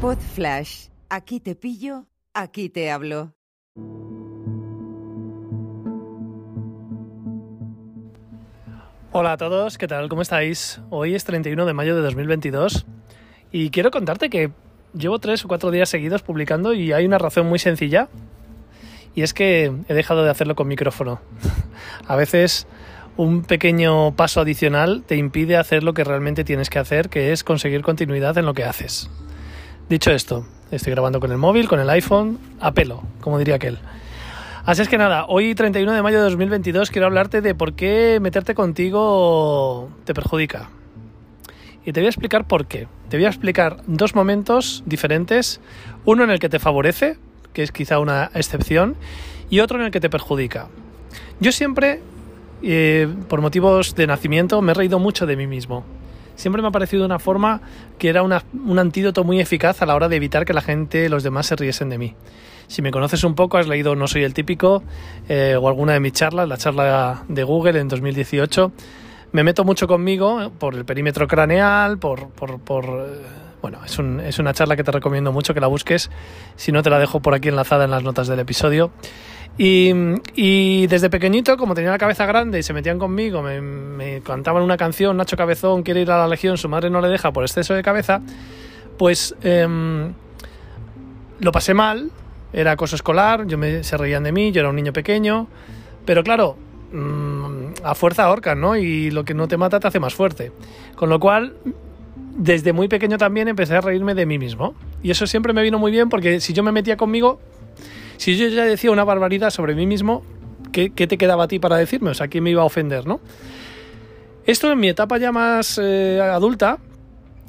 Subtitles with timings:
[0.00, 0.86] Pod Flash.
[1.10, 3.34] Aquí te pillo, aquí te hablo.
[9.12, 10.08] Hola a todos, ¿qué tal?
[10.08, 10.80] ¿Cómo estáis?
[10.88, 12.86] Hoy es 31 de mayo de 2022
[13.52, 14.52] y quiero contarte que
[14.94, 18.08] llevo tres o cuatro días seguidos publicando y hay una razón muy sencilla
[19.14, 21.20] y es que he dejado de hacerlo con micrófono.
[22.08, 22.66] a veces
[23.18, 27.44] un pequeño paso adicional te impide hacer lo que realmente tienes que hacer, que es
[27.44, 29.10] conseguir continuidad en lo que haces.
[29.90, 33.80] Dicho esto, estoy grabando con el móvil, con el iPhone, a pelo, como diría aquel.
[34.64, 38.20] Así es que nada, hoy 31 de mayo de 2022 quiero hablarte de por qué
[38.22, 40.70] meterte contigo te perjudica.
[41.84, 42.86] Y te voy a explicar por qué.
[43.08, 45.60] Te voy a explicar dos momentos diferentes.
[46.04, 47.18] Uno en el que te favorece,
[47.52, 48.94] que es quizá una excepción,
[49.50, 50.68] y otro en el que te perjudica.
[51.40, 52.00] Yo siempre,
[52.62, 55.84] eh, por motivos de nacimiento, me he reído mucho de mí mismo.
[56.40, 57.60] Siempre me ha parecido una forma
[57.98, 61.22] que era un antídoto muy eficaz a la hora de evitar que la gente, los
[61.22, 62.14] demás, se riesen de mí.
[62.66, 64.82] Si me conoces un poco, has leído No soy el típico
[65.28, 68.72] eh, o alguna de mis charlas, la charla de Google en 2018.
[69.32, 72.30] Me meto mucho conmigo por el perímetro craneal, por...
[72.30, 73.20] por, por eh,
[73.60, 76.10] bueno, es, un, es una charla que te recomiendo mucho que la busques.
[76.56, 78.92] Si no, te la dejo por aquí enlazada en las notas del episodio.
[79.58, 84.76] Y, desde pequeñito, como tenía la cabeza grande y se metían conmigo, me, cantaban una
[84.76, 87.74] canción, Nacho Cabezón quiere ir a la Legión, su madre no le deja por exceso
[87.74, 88.22] de cabeza,
[88.96, 90.12] pues eh,
[91.40, 92.10] lo pasé mal,
[92.52, 95.46] era acoso escolar, yo me, se reían de mí, yo era un niño pequeño,
[96.04, 96.56] pero claro,
[96.92, 98.76] mmm, a fuerza ahorca, ¿no?
[98.76, 100.52] Y lo que no te mata te hace más fuerte.
[100.96, 101.54] Con lo cual,
[102.36, 104.74] desde muy pequeño también empecé a reírme de mí mismo.
[105.02, 107.40] Y eso siempre me vino muy bien porque si yo me metía conmigo,
[108.20, 110.22] si yo ya decía una barbaridad sobre mí mismo,
[110.72, 112.10] ¿qué, te quedaba a ti para decirme?
[112.10, 113.18] O sea, ¿quién me iba a ofender, no?
[114.44, 116.76] Esto en mi etapa ya más eh, adulta,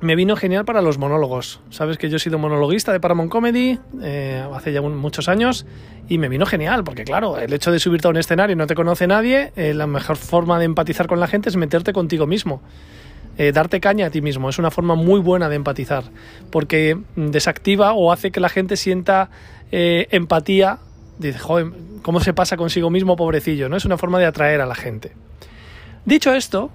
[0.00, 1.60] me vino genial para los monólogos.
[1.70, 5.66] Sabes que yo he sido monologuista de Paramount Comedy eh, hace ya muchos años
[6.08, 8.66] y me vino genial porque claro, el hecho de subirte a un escenario y no
[8.66, 12.26] te conoce nadie, eh, la mejor forma de empatizar con la gente es meterte contigo
[12.26, 12.60] mismo.
[13.38, 16.04] Eh, darte caña a ti mismo es una forma muy buena de empatizar
[16.50, 19.30] porque desactiva o hace que la gente sienta
[19.70, 20.78] eh, empatía.
[21.18, 21.66] Dice, joder,
[22.02, 23.68] ¿cómo se pasa consigo mismo, pobrecillo?
[23.68, 23.76] ¿no?
[23.76, 25.12] Es una forma de atraer a la gente.
[26.04, 26.70] Dicho esto,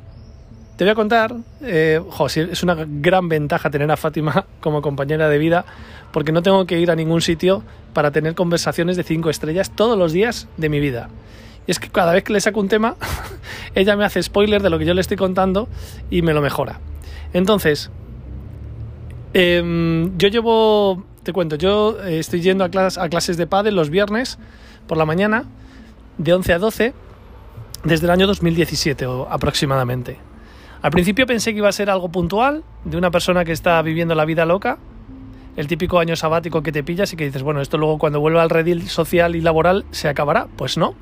[0.77, 5.37] te voy a contar, eh, es una gran ventaja tener a Fátima como compañera de
[5.37, 5.65] vida,
[6.11, 9.97] porque no tengo que ir a ningún sitio para tener conversaciones de cinco estrellas todos
[9.97, 11.09] los días de mi vida.
[11.67, 12.95] Y es que cada vez que le saco un tema,
[13.75, 15.67] ella me hace spoiler de lo que yo le estoy contando
[16.09, 16.79] y me lo mejora.
[17.33, 17.91] Entonces,
[19.33, 23.89] eh, yo llevo, te cuento, yo estoy yendo a, clases, a clases de pádel los
[23.89, 24.39] viernes
[24.87, 25.45] por la mañana,
[26.17, 26.93] de 11 a 12,
[27.83, 30.17] desde el año 2017 aproximadamente.
[30.81, 34.15] Al principio pensé que iba a ser algo puntual, de una persona que está viviendo
[34.15, 34.79] la vida loca,
[35.55, 38.41] el típico año sabático que te pillas y que dices, bueno, esto luego cuando vuelva
[38.41, 40.47] al redil social y laboral se acabará.
[40.55, 40.95] Pues no,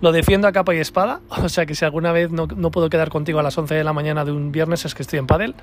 [0.00, 2.90] lo defiendo a capa y espada, o sea que si alguna vez no, no puedo
[2.90, 5.26] quedar contigo a las 11 de la mañana de un viernes es que estoy en
[5.26, 5.54] Padel.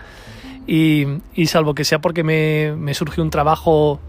[0.68, 4.00] Y, y salvo que sea porque me, me surge un trabajo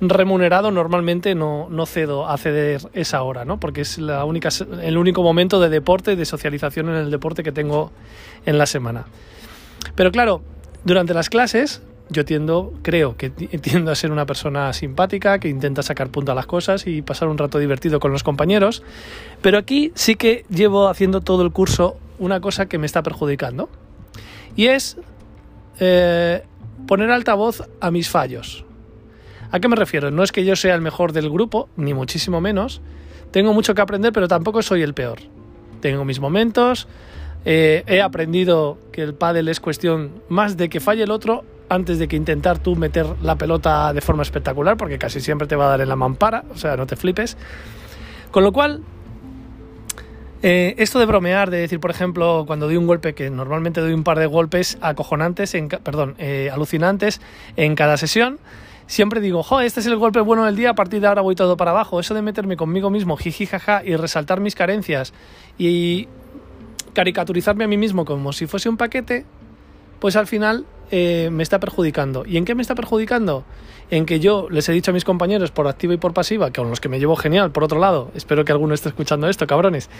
[0.00, 3.60] remunerado normalmente no, no, cedo a ceder esa hora, ¿no?
[3.60, 4.48] Porque es la única,
[4.82, 7.92] el único momento de deporte, de socialización en el deporte que tengo
[8.46, 9.04] en la semana.
[9.94, 10.42] Pero claro,
[10.84, 13.30] durante las clases yo tiendo, creo que
[13.62, 17.28] tiendo a ser una persona simpática, que intenta sacar punto a las cosas y pasar
[17.28, 18.82] un rato divertido con los compañeros.
[19.40, 23.68] Pero aquí sí que llevo haciendo todo el curso una cosa que me está perjudicando.
[24.56, 24.98] Y es
[25.78, 26.42] eh,
[26.86, 28.64] poner altavoz a mis fallos.
[29.52, 30.10] ¿A qué me refiero?
[30.10, 32.80] No es que yo sea el mejor del grupo, ni muchísimo menos.
[33.30, 35.20] Tengo mucho que aprender, pero tampoco soy el peor.
[35.80, 36.88] Tengo mis momentos.
[37.44, 41.98] Eh, he aprendido que el pádel es cuestión más de que falle el otro antes
[41.98, 45.66] de que intentar tú meter la pelota de forma espectacular, porque casi siempre te va
[45.66, 47.38] a dar en la mampara, o sea, no te flipes.
[48.32, 48.82] Con lo cual,
[50.42, 53.92] eh, esto de bromear, de decir, por ejemplo, cuando doy un golpe, que normalmente doy
[53.92, 57.20] un par de golpes acojonantes, en, perdón, eh, alucinantes
[57.56, 58.40] en cada sesión,
[58.88, 61.36] siempre digo, jo, este es el golpe bueno del día, a partir de ahora voy
[61.36, 62.00] todo para abajo.
[62.00, 65.14] Eso de meterme conmigo mismo, jiji, jaja, y resaltar mis carencias
[65.56, 66.08] y
[66.94, 69.24] caricaturizarme a mí mismo como si fuese un paquete,
[70.00, 72.24] pues al final eh, me está perjudicando.
[72.26, 73.44] ¿Y en qué me está perjudicando?
[73.90, 76.70] En que yo les he dicho a mis compañeros por activa y por pasiva, con
[76.70, 79.90] los que me llevo genial, por otro lado, espero que alguno esté escuchando esto, cabrones,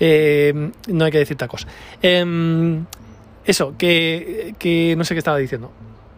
[0.00, 1.66] eh, no hay que decir tacos.
[2.02, 2.82] Eh,
[3.46, 5.70] eso, que, que no sé qué estaba diciendo.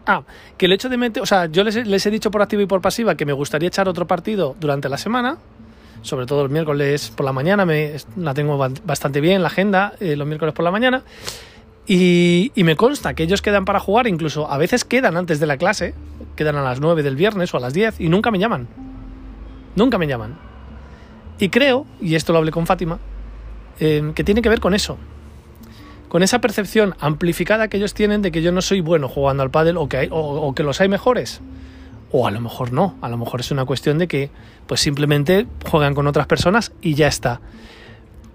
[0.05, 0.23] Ah,
[0.57, 2.65] que el hecho de meter, o sea, yo les, les, he dicho por activa y
[2.65, 5.37] por pasiva que me gustaría echar otro partido durante la semana,
[6.01, 10.15] sobre todo el miércoles por la mañana, me, la tengo bastante bien la agenda, eh,
[10.15, 11.03] los miércoles por la mañana,
[11.91, 15.57] Y, me consta que ellos quedan para jugar, incluso a veces quedan antes de la
[15.57, 15.95] clase,
[16.35, 18.67] quedan a las 9 del viernes o a las 10 y nunca me llaman.
[19.75, 20.37] Nunca me llaman.
[21.39, 22.99] Y creo, y esto lo hablé con Fátima,
[23.79, 24.99] eh, que tiene que ver con eso.
[26.09, 29.49] Con esa percepción amplificada que ellos tienen de que yo no soy bueno jugando al
[29.49, 31.41] pádel o que, o que los hay mejores.
[32.11, 34.29] O a lo mejor no, a lo mejor es una cuestión de que
[34.67, 37.41] pues simplemente juegan con otras personas y ya está.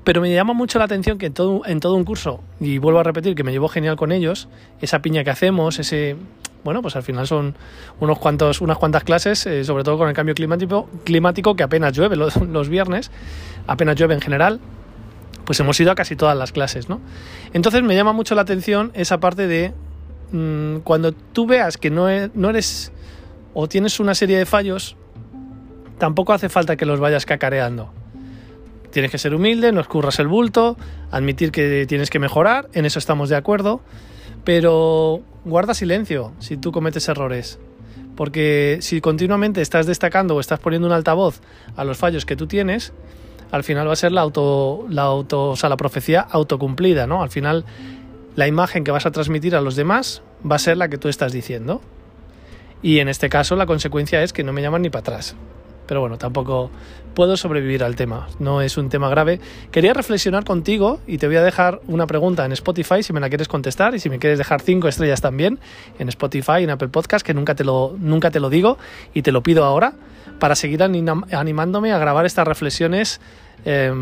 [0.05, 3.35] Pero me llama mucho la atención que en todo, un curso, y vuelvo a repetir
[3.35, 4.49] que me llevo genial con ellos,
[4.83, 6.17] esa piña que hacemos, ese,
[6.63, 7.57] bueno, pues al final son
[8.01, 12.17] unos cuantos, unas cuantas clases, eh, sobre todo con el cambio climático, que apenas llueve
[12.17, 13.11] los, viernes,
[13.67, 14.61] apenas llueve en general,
[15.47, 17.01] pues hemos ido a casi todas las clases, ¿no?
[17.55, 19.73] Entonces me llama mucho la atención esa parte de
[20.33, 22.93] mmm, cuando tú veas que no, e, no eres
[23.55, 24.97] o tienes una serie de fallos,
[25.99, 28.04] tampoco hace falta que los vayas cacareando.
[28.95, 30.77] Tienes que ser humilde, no escurras el bulto,
[31.11, 33.81] admitir que tienes que mejorar, en eso estamos de acuerdo,
[34.45, 37.59] pero guarda silencio si tú cometes errores.
[38.15, 41.41] Porque si continuamente estás destacando o estás poniendo un altavoz
[41.75, 42.93] a los fallos que tú tienes,
[43.51, 47.25] al final va a ser la auto, la auto, o sea, la profecía autocumplida, ¿no?
[47.25, 47.65] Al final
[48.37, 51.09] la imagen que vas a transmitir a los demás va a ser la que tú
[51.09, 51.81] estás diciendo.
[52.81, 55.35] Y en este caso la consecuencia es que no me llaman ni para atrás.
[55.87, 56.71] Pero bueno, tampoco
[57.15, 58.29] puedo sobrevivir al tema.
[58.39, 59.41] No es un tema grave.
[59.71, 63.29] Quería reflexionar contigo y te voy a dejar una pregunta en Spotify si me la
[63.29, 65.59] quieres contestar y si me quieres dejar cinco estrellas también
[65.99, 68.79] en Spotify, en Apple Podcast, que nunca te lo, nunca te lo digo
[69.13, 69.95] y te lo pido ahora
[70.41, 73.21] para seguir animándome a grabar estas reflexiones
[73.65, 73.93] eh,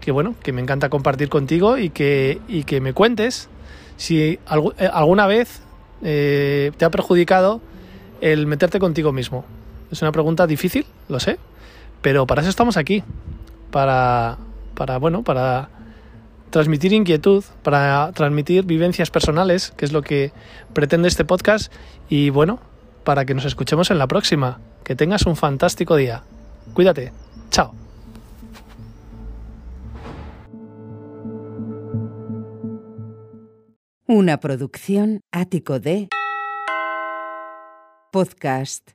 [0.00, 3.48] que bueno, que me encanta compartir contigo y que, y que me cuentes
[3.96, 5.62] si alg alguna vez
[6.02, 7.60] eh, te ha perjudicado
[8.20, 9.44] el meterte contigo mismo.
[9.92, 11.38] Es una pregunta difícil, lo sé,
[12.00, 13.04] pero para eso estamos aquí,
[13.70, 14.38] para,
[14.74, 15.68] para bueno, para
[16.48, 20.32] transmitir inquietud, para transmitir vivencias personales, que es lo que
[20.72, 21.70] pretende este podcast,
[22.08, 22.58] y bueno,
[23.04, 24.60] para que nos escuchemos en la próxima.
[24.82, 26.22] Que tengas un fantástico día.
[26.72, 27.12] Cuídate.
[27.50, 27.74] Chao.
[34.06, 36.08] Una producción ático de
[38.10, 38.92] podcast